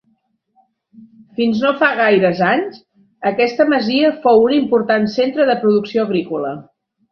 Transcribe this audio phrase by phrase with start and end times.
[1.39, 2.79] Fins no fa gaires anys,
[3.33, 6.59] aquesta masia fou un important centre de producció agrícola.